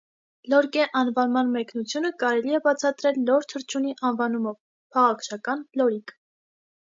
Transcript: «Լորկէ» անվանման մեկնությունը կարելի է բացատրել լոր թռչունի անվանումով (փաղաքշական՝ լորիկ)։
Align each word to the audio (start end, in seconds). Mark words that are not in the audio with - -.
«Լորկէ» 0.51 0.85
անվանման 0.99 1.51
մեկնությունը 1.57 2.11
կարելի 2.23 2.55
է 2.59 2.61
բացատրել 2.67 3.19
լոր 3.27 3.45
թռչունի 3.53 3.93
անվանումով 4.09 4.57
(փաղաքշական՝ 4.97 5.61
լորիկ)։ 5.83 6.17